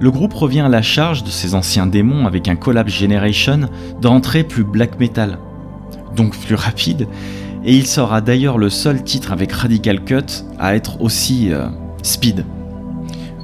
Le 0.00 0.10
groupe 0.10 0.34
revient 0.34 0.60
à 0.60 0.68
la 0.68 0.82
charge 0.82 1.24
de 1.24 1.30
ses 1.30 1.54
anciens 1.54 1.86
démons 1.86 2.26
avec 2.26 2.46
un 2.46 2.56
collab 2.56 2.88
Generation 2.88 3.70
d'entrée 4.02 4.44
plus 4.44 4.64
black 4.64 5.00
metal, 5.00 5.38
donc 6.14 6.36
plus 6.36 6.56
rapide, 6.56 7.08
et 7.64 7.74
il 7.74 7.86
sera 7.86 8.20
d'ailleurs 8.20 8.58
le 8.58 8.68
seul 8.68 9.02
titre 9.02 9.32
avec 9.32 9.50
Radical 9.50 10.04
Cut 10.04 10.44
à 10.58 10.76
être 10.76 11.00
aussi 11.00 11.50
euh, 11.50 11.68
speed. 12.02 12.44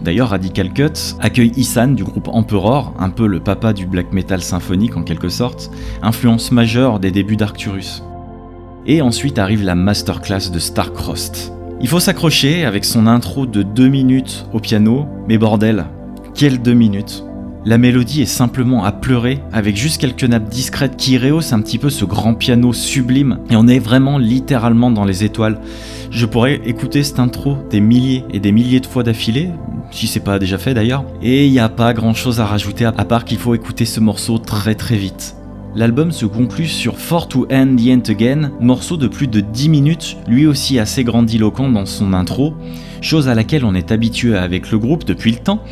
D'ailleurs, 0.03 0.31
Radical 0.31 0.73
Cut 0.73 1.17
accueille 1.21 1.53
Isan 1.57 1.89
du 1.89 2.05
groupe 2.05 2.29
Emperor, 2.29 2.95
un 2.99 3.11
peu 3.11 3.27
le 3.27 3.41
papa 3.41 3.73
du 3.73 3.87
black 3.87 4.13
metal 4.13 4.41
symphonique 4.41 4.97
en 4.97 5.03
quelque 5.03 5.29
sorte, 5.29 5.71
influence 6.03 6.53
majeure 6.53 7.01
des 7.01 7.11
débuts 7.11 7.37
d'Arcturus. 7.37 8.03
Et 8.87 9.03
ensuite 9.03 9.39
arrive 9.39 9.63
la 9.63 9.75
masterclass 9.75 10.51
de 10.51 10.59
Starcrossed. 10.59 11.53
Il 11.83 11.89
faut 11.89 12.01
s'accrocher 12.01 12.65
avec 12.65 12.85
son 12.85 13.07
intro 13.07 13.47
de 13.47 13.63
2 13.63 13.89
minutes 13.89 14.47
au 14.53 14.59
piano, 14.59 15.07
mais 15.29 15.37
bordel, 15.37 15.87
quelle 16.35 16.63
deux 16.63 16.75
minutes 16.75 17.25
La 17.67 17.77
mélodie 17.77 18.23
est 18.23 18.27
simplement 18.27 18.85
à 18.85 18.93
pleurer, 18.93 19.41
avec 19.53 19.77
juste 19.77 20.01
quelques 20.01 20.25
nappes 20.25 20.49
discrètes 20.49 20.97
qui 20.97 21.19
rehaussent 21.19 21.53
un 21.53 21.61
petit 21.61 21.79
peu 21.79 21.91
ce 21.91 22.07
grand 22.07 22.35
piano 22.35 22.73
sublime, 22.73 23.41
et 23.51 23.57
on 23.57 23.69
est 23.69 23.79
vraiment 23.79 24.17
littéralement 24.17 24.91
dans 24.91 25.05
les 25.05 25.25
étoiles. 25.25 25.61
Je 26.11 26.25
pourrais 26.25 26.61
écouter 26.65 27.03
cette 27.03 27.19
intro 27.19 27.59
des 27.69 27.81
milliers 27.81 28.25
et 28.33 28.41
des 28.41 28.53
milliers 28.53 28.81
de 28.81 28.87
fois 28.87 29.03
d'affilée, 29.03 29.51
si 29.91 30.07
c'est 30.07 30.21
pas 30.21 30.39
déjà 30.39 30.59
fait 30.59 30.75
d'ailleurs, 30.75 31.05
et 31.23 31.47
il 31.47 31.53
n'y 31.53 31.59
a 31.59 31.69
pas 31.69 31.93
grand 31.93 32.15
chose 32.15 32.41
à 32.41 32.47
rajouter 32.47 32.85
à 32.85 32.93
part 32.93 33.25
qu'il 33.25 33.39
faut 33.39 33.55
écouter 33.55 33.85
ce 33.85 34.01
morceau 34.01 34.39
très 34.39 34.75
très 34.75 34.97
vite. 34.97 35.37
L'album 35.77 36.11
se 36.11 36.27
conclut 36.27 36.67
sur 36.67 36.99
For 36.99 37.29
to 37.29 37.47
End 37.53 37.77
the 37.77 37.91
End 37.91 38.11
Again, 38.11 38.51
morceau 38.59 38.97
de 38.97 39.07
plus 39.07 39.29
de 39.29 39.39
10 39.39 39.69
minutes, 39.69 40.17
lui 40.27 40.49
aussi 40.49 40.81
assez 40.81 41.05
grandiloquent 41.05 41.69
dans 41.69 41.87
son 41.87 42.13
intro, 42.13 42.55
chose 43.01 43.29
à 43.29 43.37
laquelle 43.37 43.65
on 43.65 43.77
est 43.77 43.93
habitué 43.93 44.37
avec 44.37 44.73
le 44.73 44.81
groupe 44.81 45.05
depuis 45.05 45.31
le 45.31 45.39
temps, 45.39 45.63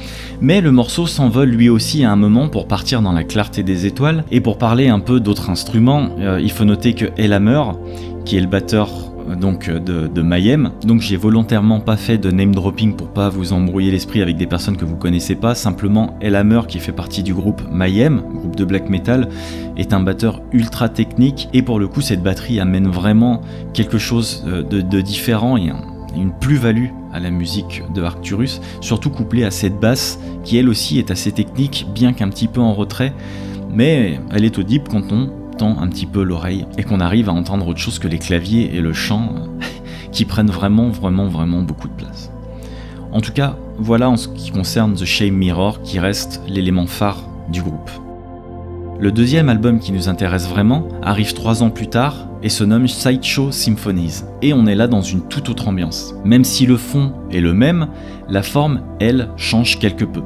mais 0.40 0.60
le 0.60 0.70
morceau 0.70 1.08
s'envole 1.08 1.48
lui 1.48 1.68
aussi 1.68 2.04
à 2.04 2.12
un 2.12 2.16
moment 2.16 2.48
pour 2.48 2.68
partir 2.68 3.02
dans 3.02 3.12
la 3.12 3.24
clarté 3.24 3.64
des 3.64 3.86
étoiles, 3.86 4.22
et 4.30 4.40
pour 4.40 4.56
parler 4.56 4.88
un 4.88 5.00
peu 5.00 5.18
d'autres 5.18 5.50
instruments, 5.50 6.10
euh, 6.20 6.40
il 6.40 6.52
faut 6.52 6.64
noter 6.64 6.94
que 6.94 7.06
Elhammer, 7.16 7.62
qui 8.24 8.36
est 8.36 8.40
le 8.40 8.46
batteur 8.46 9.07
donc 9.36 9.68
euh, 9.68 9.78
de, 9.78 10.22
Mayhem. 10.22 10.70
Donc 10.84 11.00
j'ai 11.00 11.16
volontairement 11.16 11.80
pas 11.80 11.96
fait 11.96 12.18
de 12.18 12.30
name 12.30 12.54
dropping 12.54 12.94
pour 12.94 13.08
pas 13.08 13.28
vous 13.28 13.52
embrouiller 13.52 13.90
l'esprit 13.90 14.22
avec 14.22 14.36
des 14.36 14.46
personnes 14.46 14.76
que 14.76 14.84
vous 14.84 14.96
connaissez 14.96 15.34
pas. 15.34 15.54
Simplement, 15.54 16.16
Elhammer, 16.20 16.62
qui 16.68 16.78
fait 16.78 16.92
partie 16.92 17.22
du 17.22 17.34
groupe 17.34 17.62
Mayhem, 17.70 18.22
groupe 18.34 18.56
de 18.56 18.64
black 18.64 18.88
metal, 18.88 19.28
est 19.76 19.92
un 19.92 20.00
batteur 20.00 20.42
ultra 20.52 20.88
technique 20.88 21.48
et 21.52 21.62
pour 21.62 21.78
le 21.78 21.88
coup 21.88 22.00
cette 22.00 22.22
batterie 22.22 22.60
amène 22.60 22.88
vraiment 22.88 23.42
quelque 23.72 23.98
chose 23.98 24.44
de, 24.44 24.80
de 24.80 25.00
différent 25.00 25.56
et 25.56 25.70
un, 25.70 25.82
une 26.16 26.32
plus-value 26.32 26.88
à 27.12 27.20
la 27.20 27.30
musique 27.30 27.82
de 27.94 28.02
Arcturus, 28.02 28.60
surtout 28.80 29.10
couplée 29.10 29.44
à 29.44 29.50
cette 29.50 29.78
basse 29.78 30.18
qui 30.44 30.56
elle 30.56 30.68
aussi 30.68 30.98
est 30.98 31.10
assez 31.10 31.32
technique, 31.32 31.86
bien 31.94 32.12
qu'un 32.12 32.28
petit 32.28 32.48
peu 32.48 32.60
en 32.60 32.74
retrait, 32.74 33.12
mais 33.70 34.20
elle 34.30 34.44
est 34.44 34.58
audible 34.58 34.84
quand 34.88 35.12
on 35.12 35.30
un 35.66 35.88
petit 35.88 36.06
peu 36.06 36.22
l'oreille 36.22 36.66
et 36.76 36.84
qu'on 36.84 37.00
arrive 37.00 37.28
à 37.28 37.32
entendre 37.32 37.66
autre 37.66 37.80
chose 37.80 37.98
que 37.98 38.08
les 38.08 38.18
claviers 38.18 38.74
et 38.74 38.80
le 38.80 38.92
chant 38.92 39.34
qui 40.12 40.24
prennent 40.24 40.50
vraiment, 40.50 40.88
vraiment, 40.88 41.26
vraiment 41.26 41.62
beaucoup 41.62 41.88
de 41.88 41.94
place. 41.94 42.30
En 43.12 43.20
tout 43.20 43.32
cas, 43.32 43.56
voilà 43.78 44.08
en 44.08 44.16
ce 44.16 44.28
qui 44.28 44.50
concerne 44.50 44.94
The 44.94 45.04
Shame 45.04 45.34
Mirror 45.34 45.82
qui 45.82 45.98
reste 45.98 46.42
l'élément 46.46 46.86
phare 46.86 47.28
du 47.50 47.62
groupe. 47.62 47.90
Le 49.00 49.12
deuxième 49.12 49.48
album 49.48 49.78
qui 49.78 49.92
nous 49.92 50.08
intéresse 50.08 50.48
vraiment 50.48 50.88
arrive 51.02 51.32
trois 51.32 51.62
ans 51.62 51.70
plus 51.70 51.88
tard 51.88 52.28
et 52.42 52.48
se 52.48 52.64
nomme 52.64 52.88
Sideshow 52.88 53.52
Symphonies. 53.52 54.22
Et 54.42 54.52
on 54.52 54.66
est 54.66 54.74
là 54.74 54.88
dans 54.88 55.02
une 55.02 55.22
toute 55.22 55.48
autre 55.48 55.68
ambiance. 55.68 56.14
Même 56.24 56.44
si 56.44 56.66
le 56.66 56.76
fond 56.76 57.12
est 57.30 57.40
le 57.40 57.54
même, 57.54 57.88
la 58.28 58.42
forme, 58.42 58.82
elle, 59.00 59.30
change 59.36 59.78
quelque 59.78 60.04
peu. 60.04 60.22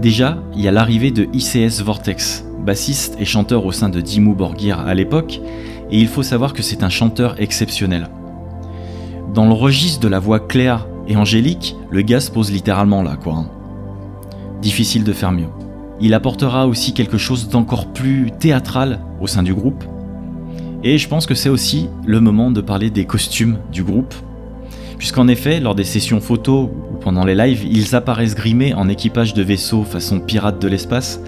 Déjà, 0.00 0.38
il 0.54 0.62
y 0.62 0.68
a 0.68 0.72
l'arrivée 0.72 1.10
de 1.10 1.28
ICS 1.32 1.82
Vortex, 1.82 2.44
bassiste 2.64 3.16
et 3.18 3.24
chanteur 3.24 3.64
au 3.66 3.72
sein 3.72 3.88
de 3.88 4.00
Dimmu 4.00 4.34
Borgir 4.34 4.80
à 4.80 4.94
l'époque, 4.94 5.40
et 5.90 5.98
il 5.98 6.08
faut 6.08 6.22
savoir 6.22 6.52
que 6.52 6.62
c'est 6.62 6.82
un 6.82 6.88
chanteur 6.88 7.40
exceptionnel. 7.40 8.08
Dans 9.34 9.46
le 9.46 9.52
registre 9.52 10.00
de 10.00 10.08
la 10.08 10.18
voix 10.18 10.40
claire 10.40 10.86
et 11.08 11.16
angélique, 11.16 11.76
le 11.90 12.02
gars 12.02 12.20
se 12.20 12.30
pose 12.30 12.52
littéralement 12.52 13.02
là, 13.02 13.16
quoi. 13.16 13.34
Hein. 13.34 13.50
Difficile 14.60 15.04
de 15.04 15.12
faire 15.12 15.32
mieux. 15.32 15.48
Il 16.00 16.14
apportera 16.14 16.66
aussi 16.66 16.94
quelque 16.94 17.18
chose 17.18 17.48
d'encore 17.48 17.92
plus 17.92 18.30
théâtral 18.38 19.00
au 19.20 19.26
sein 19.26 19.42
du 19.42 19.54
groupe. 19.54 19.84
Et 20.84 20.98
je 20.98 21.08
pense 21.08 21.26
que 21.26 21.34
c'est 21.34 21.48
aussi 21.48 21.88
le 22.06 22.20
moment 22.20 22.50
de 22.50 22.60
parler 22.60 22.90
des 22.90 23.04
costumes 23.04 23.58
du 23.72 23.84
groupe. 23.84 24.14
Puisqu'en 24.98 25.28
effet, 25.28 25.60
lors 25.60 25.74
des 25.74 25.84
sessions 25.84 26.20
photos 26.20 26.68
ou 26.92 26.96
pendant 26.96 27.24
les 27.24 27.34
lives, 27.34 27.64
ils 27.64 27.94
apparaissent 27.94 28.34
grimés 28.34 28.74
en 28.74 28.88
équipage 28.88 29.34
de 29.34 29.42
vaisseau 29.42 29.84
façon 29.84 30.20
pirate 30.20 30.60
de 30.60 30.68
l'espace, 30.68 31.20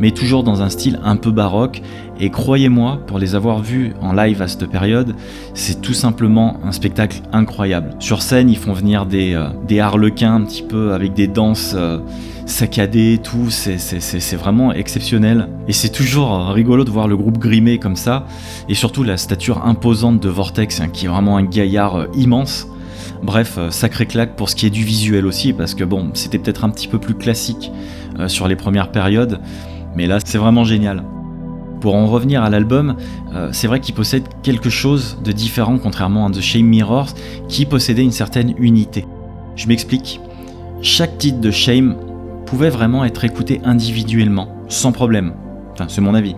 mais 0.00 0.10
toujours 0.10 0.42
dans 0.42 0.62
un 0.62 0.68
style 0.68 1.00
un 1.04 1.16
peu 1.16 1.30
baroque. 1.30 1.82
Et 2.20 2.30
croyez-moi, 2.30 3.00
pour 3.06 3.18
les 3.18 3.34
avoir 3.34 3.60
vus 3.60 3.94
en 4.00 4.12
live 4.12 4.42
à 4.42 4.48
cette 4.48 4.66
période, 4.66 5.14
c'est 5.54 5.80
tout 5.80 5.94
simplement 5.94 6.60
un 6.64 6.72
spectacle 6.72 7.20
incroyable. 7.32 7.90
Sur 7.98 8.22
scène, 8.22 8.48
ils 8.48 8.58
font 8.58 8.72
venir 8.72 9.06
des, 9.06 9.34
euh, 9.34 9.80
harlequins 9.80 10.34
un 10.34 10.42
petit 10.42 10.62
peu 10.62 10.92
avec 10.92 11.14
des 11.14 11.26
danses. 11.26 11.72
Euh, 11.74 11.98
saccadé, 12.44 13.20
tout, 13.22 13.50
c'est 13.50 14.36
vraiment 14.36 14.72
exceptionnel. 14.72 15.48
Et 15.68 15.72
c'est 15.72 15.90
toujours 15.90 16.48
rigolo 16.48 16.84
de 16.84 16.90
voir 16.90 17.08
le 17.08 17.16
groupe 17.16 17.38
grimé 17.38 17.78
comme 17.78 17.96
ça, 17.96 18.26
et 18.68 18.74
surtout 18.74 19.04
la 19.04 19.16
stature 19.16 19.64
imposante 19.64 20.20
de 20.20 20.28
Vortex, 20.28 20.80
hein, 20.80 20.88
qui 20.92 21.06
est 21.06 21.08
vraiment 21.08 21.36
un 21.36 21.44
gaillard 21.44 21.96
euh, 21.96 22.06
immense. 22.14 22.66
Bref, 23.22 23.58
sacré 23.70 24.06
claque 24.06 24.34
pour 24.34 24.50
ce 24.50 24.56
qui 24.56 24.66
est 24.66 24.70
du 24.70 24.82
visuel 24.82 25.26
aussi, 25.26 25.52
parce 25.52 25.74
que 25.74 25.84
bon, 25.84 26.10
c'était 26.14 26.38
peut-être 26.38 26.64
un 26.64 26.70
petit 26.70 26.88
peu 26.88 26.98
plus 26.98 27.14
classique 27.14 27.70
sur 28.26 28.48
les 28.48 28.56
premières 28.56 28.90
périodes, 28.90 29.38
mais 29.96 30.06
là 30.06 30.18
c'est 30.24 30.38
vraiment 30.38 30.64
génial. 30.64 31.04
Pour 31.80 31.96
en 31.96 32.06
revenir 32.06 32.44
à 32.44 32.50
l'album, 32.50 32.94
c'est 33.50 33.66
vrai 33.66 33.80
qu'il 33.80 33.94
possède 33.94 34.22
quelque 34.44 34.70
chose 34.70 35.18
de 35.24 35.32
différent 35.32 35.78
contrairement 35.82 36.26
à 36.26 36.30
The 36.30 36.40
Shame 36.40 36.66
Mirrors, 36.66 37.08
qui 37.48 37.66
possédait 37.66 38.04
une 38.04 38.12
certaine 38.12 38.54
unité. 38.58 39.04
Je 39.56 39.66
m'explique. 39.66 40.20
Chaque 40.80 41.18
titre 41.18 41.40
de 41.40 41.50
Shame 41.50 41.96
pouvait 42.46 42.70
vraiment 42.70 43.04
être 43.04 43.24
écouté 43.24 43.60
individuellement, 43.64 44.48
sans 44.68 44.92
problème. 44.92 45.32
Enfin, 45.72 45.86
c'est 45.88 46.00
mon 46.00 46.14
avis. 46.14 46.36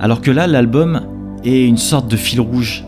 Alors 0.00 0.20
que 0.20 0.30
là, 0.32 0.48
l'album 0.48 1.02
est 1.44 1.64
une 1.64 1.76
sorte 1.76 2.08
de 2.08 2.16
fil 2.16 2.40
rouge. 2.40 2.84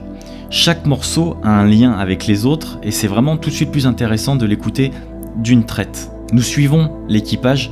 Chaque 0.50 0.86
morceau 0.86 1.36
a 1.44 1.50
un 1.50 1.66
lien 1.66 1.92
avec 1.92 2.26
les 2.26 2.46
autres 2.46 2.78
et 2.82 2.90
c'est 2.90 3.06
vraiment 3.06 3.36
tout 3.36 3.50
de 3.50 3.54
suite 3.54 3.70
plus 3.70 3.86
intéressant 3.86 4.34
de 4.34 4.44
l'écouter 4.44 4.90
d'une 5.36 5.64
traite. 5.64 6.10
Nous 6.32 6.42
suivons 6.42 6.90
l'équipage 7.08 7.70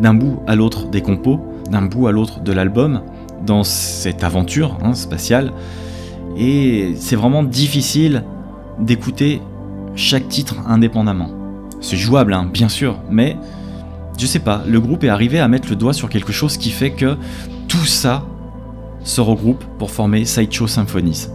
d'un 0.00 0.14
bout 0.14 0.40
à 0.46 0.54
l'autre 0.54 0.88
des 0.88 1.02
compos, 1.02 1.40
d'un 1.70 1.82
bout 1.82 2.06
à 2.06 2.12
l'autre 2.12 2.40
de 2.40 2.52
l'album, 2.52 3.02
dans 3.44 3.64
cette 3.64 4.24
aventure 4.24 4.78
hein, 4.82 4.94
spatiale. 4.94 5.52
Et 6.36 6.94
c'est 6.96 7.16
vraiment 7.16 7.42
difficile 7.42 8.24
d'écouter 8.78 9.40
chaque 9.94 10.28
titre 10.28 10.56
indépendamment. 10.66 11.30
C'est 11.80 11.96
jouable, 11.96 12.32
hein, 12.32 12.48
bien 12.52 12.68
sûr, 12.68 12.98
mais 13.10 13.36
je 14.18 14.26
sais 14.26 14.38
pas, 14.38 14.62
le 14.66 14.80
groupe 14.80 15.04
est 15.04 15.08
arrivé 15.08 15.40
à 15.40 15.48
mettre 15.48 15.68
le 15.68 15.76
doigt 15.76 15.92
sur 15.92 16.08
quelque 16.08 16.32
chose 16.32 16.56
qui 16.56 16.70
fait 16.70 16.90
que 16.90 17.16
tout 17.68 17.86
ça 17.86 18.24
se 19.02 19.20
regroupe 19.20 19.64
pour 19.78 19.90
former 19.90 20.24
Sideshow 20.24 20.68
Symphonies. 20.68 21.26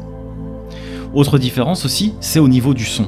Autre 1.14 1.38
différence 1.38 1.86
aussi, 1.86 2.14
c'est 2.20 2.40
au 2.40 2.48
niveau 2.48 2.74
du 2.74 2.86
son. 2.86 3.08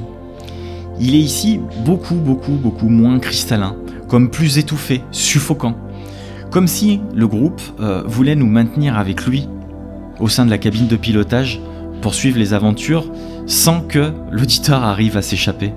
Il 0.98 1.14
est 1.14 1.20
ici 1.20 1.60
beaucoup, 1.84 2.16
beaucoup, 2.16 2.52
beaucoup 2.52 2.88
moins 2.88 3.18
cristallin, 3.18 3.76
comme 4.10 4.28
plus 4.28 4.58
étouffé, 4.58 5.02
suffocant. 5.12 5.76
Comme 6.50 6.66
si 6.66 7.00
le 7.14 7.28
groupe 7.28 7.62
euh, 7.78 8.02
voulait 8.04 8.34
nous 8.34 8.48
maintenir 8.48 8.98
avec 8.98 9.24
lui 9.24 9.48
au 10.18 10.28
sein 10.28 10.44
de 10.44 10.50
la 10.50 10.58
cabine 10.58 10.88
de 10.88 10.96
pilotage 10.96 11.60
pour 12.02 12.14
suivre 12.14 12.36
les 12.36 12.52
aventures 12.52 13.06
sans 13.46 13.80
que 13.80 14.12
l'auditeur 14.32 14.82
arrive 14.82 15.16
à 15.16 15.22
s'échapper. 15.22 15.72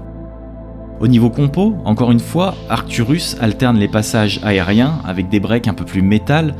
Au 1.00 1.08
niveau 1.08 1.30
compo, 1.30 1.76
encore 1.86 2.12
une 2.12 2.20
fois, 2.20 2.56
Arcturus 2.70 3.38
alterne 3.40 3.78
les 3.78 3.88
passages 3.88 4.40
aériens 4.44 5.00
avec 5.06 5.30
des 5.30 5.40
breaks 5.40 5.68
un 5.68 5.74
peu 5.76 5.86
plus 5.86 6.02
métal, 6.02 6.56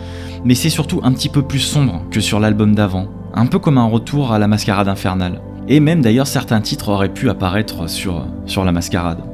mais 0.46 0.54
c'est 0.54 0.70
surtout 0.70 1.02
un 1.04 1.12
petit 1.12 1.30
peu 1.30 1.42
plus 1.42 1.60
sombre 1.60 2.04
que 2.12 2.22
sur 2.22 2.40
l'album 2.40 2.76
d'avant, 2.76 3.08
un 3.34 3.48
peu 3.48 3.58
comme 3.58 3.80
un 3.80 3.88
retour 3.88 4.32
à 4.32 4.38
la 4.38 4.48
mascarade 4.48 4.88
infernale. 4.88 5.42
Et 5.68 5.80
même 5.80 6.02
d'ailleurs 6.02 6.28
certains 6.28 6.62
titres 6.62 6.90
auraient 6.90 7.14
pu 7.14 7.30
apparaître 7.30 7.90
sur, 7.90 8.28
sur 8.46 8.64
la 8.64 8.72
mascarade. 8.72 9.33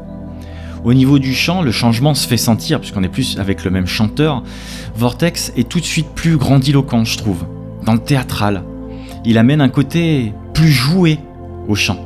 Au 0.83 0.93
niveau 0.93 1.19
du 1.19 1.33
chant, 1.33 1.61
le 1.61 1.71
changement 1.71 2.13
se 2.13 2.27
fait 2.27 2.37
sentir 2.37 2.79
puisqu'on 2.79 3.03
est 3.03 3.09
plus 3.09 3.37
avec 3.37 3.65
le 3.65 3.71
même 3.71 3.87
chanteur. 3.87 4.43
Vortex 4.95 5.51
est 5.57 5.67
tout 5.67 5.79
de 5.79 5.85
suite 5.85 6.07
plus 6.15 6.37
grandiloquent, 6.37 7.03
je 7.03 7.17
trouve, 7.17 7.45
dans 7.85 7.93
le 7.93 7.99
théâtral. 7.99 8.63
Il 9.25 9.37
amène 9.37 9.59
un 9.59 9.69
côté 9.69 10.33
plus 10.53 10.71
joué 10.71 11.19
au 11.67 11.75
chant. 11.75 12.05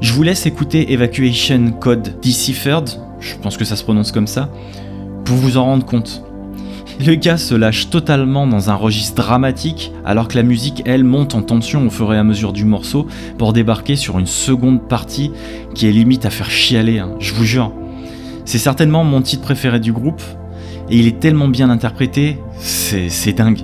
Je 0.00 0.12
vous 0.12 0.22
laisse 0.22 0.46
écouter 0.46 0.92
Evacuation 0.92 1.72
Code 1.80 2.20
Deciphered, 2.22 2.90
je 3.20 3.34
pense 3.36 3.56
que 3.56 3.64
ça 3.64 3.76
se 3.76 3.84
prononce 3.84 4.12
comme 4.12 4.26
ça, 4.26 4.50
pour 5.24 5.36
vous 5.36 5.56
en 5.56 5.64
rendre 5.64 5.86
compte. 5.86 6.22
Le 7.06 7.14
gars 7.14 7.38
se 7.38 7.54
lâche 7.54 7.88
totalement 7.88 8.46
dans 8.46 8.68
un 8.68 8.74
registre 8.74 9.22
dramatique, 9.22 9.92
alors 10.04 10.28
que 10.28 10.36
la 10.36 10.42
musique, 10.42 10.82
elle, 10.84 11.04
monte 11.04 11.34
en 11.34 11.42
tension 11.42 11.86
au 11.86 11.90
fur 11.90 12.12
et 12.12 12.18
à 12.18 12.24
mesure 12.24 12.52
du 12.52 12.64
morceau 12.64 13.06
pour 13.38 13.52
débarquer 13.52 13.96
sur 13.96 14.18
une 14.18 14.26
seconde 14.26 14.86
partie 14.88 15.30
qui 15.74 15.86
est 15.86 15.92
limite 15.92 16.26
à 16.26 16.30
faire 16.30 16.50
chialer, 16.50 16.98
hein, 16.98 17.12
je 17.18 17.32
vous 17.32 17.44
jure. 17.44 17.72
C'est 18.44 18.58
certainement 18.58 19.04
mon 19.04 19.22
titre 19.22 19.42
préféré 19.42 19.80
du 19.80 19.92
groupe, 19.92 20.22
et 20.90 20.98
il 20.98 21.06
est 21.06 21.20
tellement 21.20 21.48
bien 21.48 21.70
interprété, 21.70 22.38
c'est 22.58 23.32
dingue. 23.32 23.60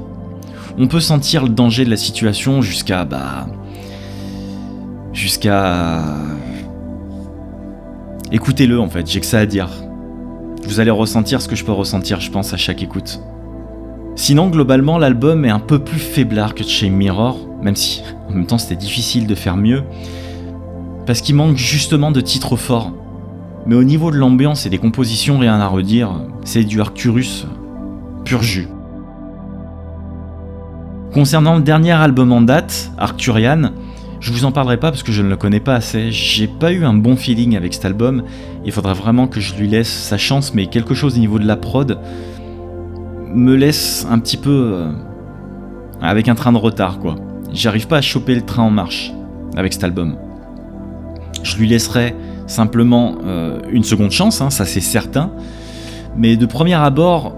On 0.79 0.87
peut 0.87 1.01
sentir 1.01 1.43
le 1.43 1.49
danger 1.49 1.85
de 1.85 1.91
la 1.91 1.97
situation 1.97 2.63
jusqu'à 2.63 3.05
bah 3.05 3.49
jusqu'à... 5.13 6.05
Écoutez-le 8.31 8.79
en 8.79 8.89
fait, 8.89 9.11
j'ai 9.11 9.21
que 9.21 9.27
ça 9.27 9.41
à 9.41 9.47
dire. 9.47 9.69
Vous 10.67 10.81
allez 10.81 10.91
ressentir 10.91 11.43
ce 11.43 11.49
que 11.49 11.57
je 11.57 11.65
peux 11.65 11.73
ressentir, 11.73 12.21
je 12.21 12.31
pense, 12.31 12.53
à 12.53 12.57
chaque 12.57 12.83
écoute. 12.83 13.21
Sinon, 14.15 14.49
globalement, 14.49 14.99
l'album 14.99 15.45
est 15.45 15.51
un 15.51 15.61
peu 15.61 15.79
plus 15.79 15.99
faiblard 15.99 16.55
que 16.55 16.63
chez 16.63 16.91
Mirror, 16.91 17.49
même 17.63 17.77
si 17.77 18.03
en 18.29 18.33
même 18.33 18.47
temps 18.47 18.59
c'était 18.59 18.77
difficile 18.77 19.27
de 19.27 19.35
faire 19.35 19.57
mieux, 19.57 19.83
parce 21.07 21.21
qu'il 21.21 21.35
manque 21.35 21.57
justement 21.57 22.11
de 22.11 22.21
titres 22.21 22.57
forts. 22.57 22.93
Mais 23.69 23.75
au 23.75 23.85
niveau 23.85 24.11
de 24.11 24.17
l'ambiance 24.17 24.65
et 24.65 24.71
des 24.71 24.79
compositions, 24.79 25.39
rien 25.39 25.61
à 25.61 25.67
redire, 25.67 26.11
c'est 26.43 26.65
du 26.65 26.81
Arcturus 26.81 27.47
pur 28.25 28.43
jus. 28.43 28.67
Concernant 31.13 31.57
le 31.57 31.63
dernier 31.63 31.93
album 31.93 32.33
en 32.33 32.41
date, 32.41 32.91
Arcturian, 32.97 33.73
je 34.21 34.33
vous 34.33 34.47
en 34.47 34.53
parlerai 34.53 34.79
pas 34.79 34.91
parce 34.91 35.03
que 35.03 35.13
je 35.13 35.23
ne 35.23 35.29
le 35.29 35.37
connais 35.37 35.61
pas 35.61 35.75
assez. 35.75 36.11
J'ai 36.11 36.49
pas 36.49 36.73
eu 36.73 36.87
un 36.87 36.95
bon 36.95 37.15
feeling 37.15 37.59
avec 37.59 37.75
cet 37.75 37.85
album. 37.85 38.23
Il 38.65 38.73
faudra 38.73 38.95
vraiment 38.95 39.27
que 39.27 39.39
je 39.39 39.55
lui 39.55 39.69
laisse 39.69 39.93
sa 39.93 40.17
chance, 40.17 40.55
mais 40.55 40.67
quelque 40.67 40.95
chose 40.95 41.17
au 41.17 41.21
niveau 41.21 41.39
de 41.39 41.47
la 41.47 41.57
prod 41.57 41.99
me 43.35 43.55
laisse 43.55 44.07
un 44.11 44.19
petit 44.19 44.39
peu 44.39 44.73
euh, 44.73 44.93
avec 46.01 46.29
un 46.29 46.35
train 46.35 46.53
de 46.53 46.59
retard, 46.59 47.01
quoi. 47.01 47.17
J'arrive 47.53 47.87
pas 47.87 47.99
à 47.99 48.03
choper 48.03 48.35
le 48.35 48.43
train 48.43 48.63
en 48.63 48.71
marche 48.71 49.13
avec 49.57 49.75
cet 49.75 49.85
album. 49.85 50.17
Je 51.43 51.57
lui 51.59 51.69
laisserai 51.69 52.15
simplement 52.49 53.17
euh, 53.25 53.61
une 53.71 53.85
seconde 53.85 54.11
chance, 54.11 54.41
hein, 54.41 54.51
ça 54.51 54.65
c'est 54.65 54.81
certain. 54.81 55.31
Mais 56.17 56.37
de 56.37 56.47
premier 56.47 56.75
abord, 56.75 57.37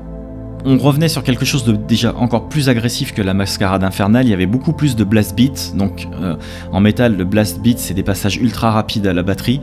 on 0.65 0.79
revenait 0.79 1.09
sur 1.09 1.23
quelque 1.23 1.45
chose 1.45 1.65
de 1.65 1.73
déjà 1.73 2.15
encore 2.17 2.49
plus 2.49 2.69
agressif 2.69 3.13
que 3.13 3.23
la 3.23 3.35
mascarade 3.35 3.85
infernale. 3.85 4.27
Il 4.27 4.31
y 4.31 4.35
avait 4.35 4.47
beaucoup 4.47 4.73
plus 4.73 4.97
de 4.97 5.05
blast 5.05 5.37
beats. 5.37 5.75
Donc 5.77 6.09
euh, 6.21 6.37
en 6.73 6.81
métal, 6.81 7.17
le 7.17 7.25
blast 7.25 7.61
beat, 7.61 7.79
c'est 7.79 7.95
des 7.95 8.03
passages 8.03 8.37
ultra 8.37 8.71
rapides 8.71 9.07
à 9.07 9.13
la 9.13 9.23
batterie. 9.23 9.61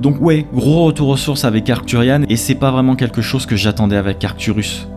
Donc 0.00 0.20
ouais, 0.20 0.46
gros 0.52 0.86
retour 0.86 1.08
aux 1.08 1.16
sources 1.16 1.44
avec 1.44 1.68
Arcturian 1.68 2.22
et 2.28 2.36
c'est 2.36 2.54
pas 2.54 2.70
vraiment 2.70 2.96
quelque 2.96 3.20
chose 3.20 3.44
que 3.46 3.56
j'attendais 3.56 3.96
avec 3.96 4.24
Arcturus. 4.24 4.88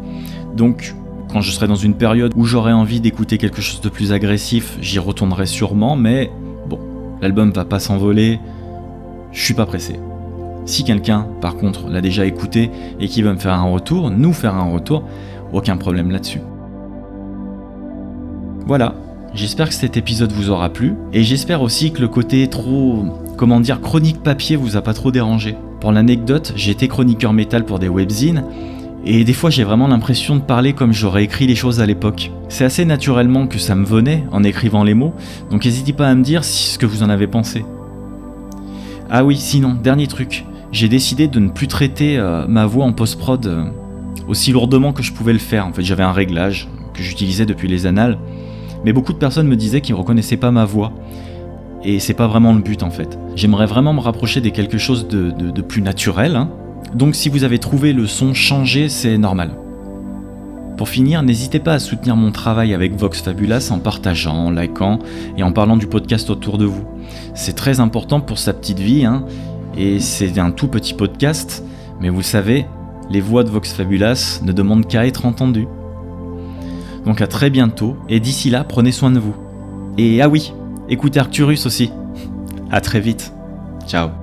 Donc 0.55 0.95
quand 1.31 1.41
je 1.41 1.51
serai 1.51 1.67
dans 1.67 1.75
une 1.75 1.95
période 1.95 2.31
où 2.35 2.45
j'aurai 2.45 2.71
envie 2.71 3.01
d'écouter 3.01 3.37
quelque 3.37 3.61
chose 3.61 3.81
de 3.81 3.89
plus 3.89 4.13
agressif, 4.13 4.77
j'y 4.79 4.99
retournerai 4.99 5.47
sûrement, 5.47 5.95
mais 5.95 6.31
bon, 6.69 6.79
l'album 7.21 7.51
va 7.51 7.65
pas 7.65 7.79
s'envoler, 7.79 8.39
je 9.33 9.43
suis 9.43 9.53
pas 9.53 9.65
pressé. 9.65 9.99
Si 10.65 10.83
quelqu'un, 10.83 11.27
par 11.41 11.57
contre, 11.57 11.89
l'a 11.89 11.99
déjà 11.99 12.25
écouté 12.25 12.71
et 12.99 13.07
qui 13.07 13.21
veut 13.21 13.33
me 13.33 13.39
faire 13.39 13.53
un 13.53 13.69
retour, 13.69 14.09
nous 14.09 14.31
faire 14.31 14.55
un 14.55 14.71
retour, 14.71 15.03
aucun 15.51 15.75
problème 15.75 16.11
là-dessus. 16.11 16.39
Voilà, 18.65 18.95
j'espère 19.33 19.67
que 19.67 19.73
cet 19.73 19.97
épisode 19.97 20.31
vous 20.31 20.49
aura 20.49 20.69
plu 20.69 20.95
et 21.11 21.23
j'espère 21.23 21.61
aussi 21.61 21.91
que 21.91 21.99
le 21.99 22.07
côté 22.07 22.47
trop, 22.47 23.03
comment 23.35 23.59
dire, 23.59 23.81
chronique 23.81 24.23
papier 24.23 24.55
vous 24.55 24.77
a 24.77 24.81
pas 24.81 24.93
trop 24.93 25.11
dérangé. 25.11 25.57
Pour 25.81 25.91
l'anecdote, 25.91 26.53
été 26.55 26.87
chroniqueur 26.87 27.33
métal 27.33 27.65
pour 27.65 27.79
des 27.79 27.89
webzines 27.89 28.45
et 29.05 29.25
des 29.25 29.33
fois 29.33 29.49
j'ai 29.49 29.65
vraiment 29.65 29.89
l'impression 29.89 30.37
de 30.37 30.41
parler 30.41 30.71
comme 30.71 30.93
j'aurais 30.93 31.25
écrit 31.25 31.45
les 31.45 31.55
choses 31.55 31.81
à 31.81 31.85
l'époque. 31.85 32.31
C'est 32.47 32.63
assez 32.63 32.85
naturellement 32.85 33.47
que 33.47 33.59
ça 33.59 33.75
me 33.75 33.85
venait 33.85 34.23
en 34.31 34.45
écrivant 34.45 34.85
les 34.85 34.93
mots, 34.93 35.13
donc 35.51 35.65
n'hésitez 35.65 35.91
pas 35.91 36.07
à 36.07 36.15
me 36.15 36.23
dire 36.23 36.45
ce 36.45 36.77
que 36.77 36.85
vous 36.85 37.03
en 37.03 37.09
avez 37.09 37.27
pensé. 37.27 37.65
Ah 39.09 39.23
oui, 39.23 39.37
sinon, 39.37 39.73
dernier 39.73 40.07
truc, 40.07 40.45
j'ai 40.71 40.89
décidé 40.89 41.27
de 41.27 41.39
ne 41.39 41.49
plus 41.49 41.67
traiter 41.67 42.17
euh, 42.17 42.47
ma 42.47 42.65
voix 42.65 42.85
en 42.85 42.93
post-prod 42.93 43.45
euh, 43.45 43.65
aussi 44.27 44.51
lourdement 44.51 44.93
que 44.93 45.03
je 45.03 45.13
pouvais 45.13 45.33
le 45.33 45.39
faire. 45.39 45.67
En 45.67 45.73
fait, 45.73 45.83
j'avais 45.83 46.03
un 46.03 46.11
réglage 46.11 46.67
que 46.93 47.03
j'utilisais 47.03 47.45
depuis 47.45 47.67
les 47.67 47.85
annales, 47.85 48.17
mais 48.85 48.93
beaucoup 48.93 49.13
de 49.13 49.17
personnes 49.17 49.47
me 49.47 49.55
disaient 49.55 49.81
qu'ils 49.81 49.95
ne 49.95 49.99
reconnaissaient 49.99 50.37
pas 50.37 50.51
ma 50.51 50.65
voix. 50.65 50.93
Et 51.83 51.99
c'est 51.99 52.13
pas 52.13 52.27
vraiment 52.27 52.53
le 52.53 52.61
but 52.61 52.81
en 52.81 52.89
fait. 52.89 53.19
J'aimerais 53.35 53.65
vraiment 53.65 53.93
me 53.93 53.99
rapprocher 53.99 54.39
de 54.39 54.49
quelque 54.49 54.77
chose 54.77 55.07
de, 55.07 55.61
plus 55.61 55.81
naturel. 55.81 56.35
Hein. 56.35 56.49
Donc 56.95 57.15
si 57.15 57.29
vous 57.29 57.43
avez 57.43 57.59
trouvé 57.59 57.91
le 57.91 58.07
son 58.07 58.33
changé, 58.33 58.87
c'est 58.87 59.17
normal. 59.17 59.51
Pour 60.77 60.89
finir, 60.89 61.21
n'hésitez 61.21 61.59
pas 61.59 61.73
à 61.73 61.79
soutenir 61.79 62.15
mon 62.15 62.31
travail 62.31 62.73
avec 62.73 62.95
Vox 62.95 63.21
Fabulas 63.21 63.69
en 63.71 63.79
partageant, 63.79 64.35
en 64.35 64.51
likant 64.51 64.99
et 65.37 65.43
en 65.43 65.51
parlant 65.51 65.77
du 65.77 65.87
podcast 65.87 66.29
autour 66.29 66.57
de 66.57 66.65
vous. 66.65 66.83
C'est 67.35 67.55
très 67.55 67.79
important 67.79 68.19
pour 68.21 68.39
sa 68.39 68.53
petite 68.53 68.79
vie, 68.79 69.05
hein, 69.05 69.25
et 69.77 69.99
c'est 69.99 70.39
un 70.39 70.51
tout 70.51 70.67
petit 70.67 70.93
podcast, 70.93 71.63
mais 71.99 72.09
vous 72.09 72.23
savez, 72.23 72.65
les 73.09 73.21
voix 73.21 73.43
de 73.43 73.49
Vox 73.49 73.71
Fabulas 73.73 74.41
ne 74.43 74.51
demandent 74.51 74.87
qu'à 74.87 75.05
être 75.05 75.25
entendues. 75.25 75.67
Donc 77.05 77.21
à 77.21 77.27
très 77.27 77.49
bientôt, 77.49 77.95
et 78.09 78.19
d'ici 78.19 78.49
là, 78.49 78.63
prenez 78.63 78.91
soin 78.91 79.11
de 79.11 79.19
vous. 79.19 79.35
Et 79.97 80.21
ah 80.21 80.29
oui, 80.29 80.53
écoutez 80.89 81.19
Arcturus 81.19 81.65
aussi. 81.65 81.91
À 82.71 82.81
très 82.81 82.99
vite. 82.99 83.31
Ciao. 83.85 84.22